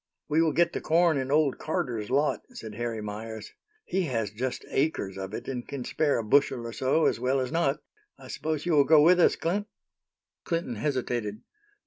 "We 0.27 0.41
will 0.41 0.51
get 0.51 0.73
the 0.73 0.81
corn 0.81 1.19
in 1.19 1.29
old 1.29 1.59
Carter's 1.59 2.09
lot," 2.09 2.41
said 2.53 2.73
Harry 2.73 3.01
Meyers. 3.03 3.53
"He 3.85 4.05
has 4.05 4.31
just 4.31 4.65
acres 4.71 5.15
of 5.15 5.31
it, 5.35 5.47
and 5.47 5.67
can 5.67 5.85
spare 5.85 6.17
a 6.17 6.23
bushel 6.23 6.65
or 6.65 6.73
so 6.73 7.05
as 7.05 7.19
well 7.19 7.39
as 7.39 7.51
not. 7.51 7.81
I 8.17 8.27
suppose 8.27 8.65
you 8.65 8.71
will 8.71 8.83
go 8.83 9.03
with 9.03 9.19
us, 9.19 9.35
Clint?" 9.35 9.67
Clinton 10.43 10.77
hesitated. 10.77 11.43